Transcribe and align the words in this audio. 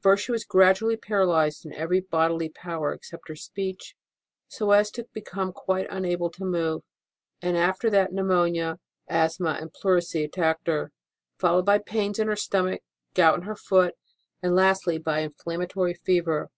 First, 0.00 0.24
she 0.24 0.32
was 0.32 0.44
gradually 0.44 0.96
para 0.96 1.24
lyzed 1.24 1.64
in 1.64 1.72
every 1.72 2.00
bodily 2.00 2.48
power 2.48 2.92
except 2.92 3.28
her 3.28 3.36
speech, 3.36 3.94
so 4.48 4.72
as 4.72 4.90
to 4.90 5.06
become 5.12 5.52
quite 5.52 5.86
unable 5.88 6.28
to 6.30 6.44
move; 6.44 6.82
and 7.40 7.56
after 7.56 7.88
that 7.90 8.12
pneumonia, 8.12 8.80
asthma, 9.06 9.58
and 9.60 9.72
pleurisy 9.72 10.24
attacked 10.24 10.66
her, 10.66 10.90
followed 11.38 11.66
by 11.66 11.78
pains 11.78 12.18
in 12.18 12.26
her 12.26 12.34
stomach, 12.34 12.82
gout 13.14 13.36
in 13.36 13.42
her 13.42 13.54
foot, 13.54 13.94
and 14.42 14.56
lastly 14.56 14.98
by 14.98 15.20
inflammatory 15.20 15.94
fever. 15.94 16.48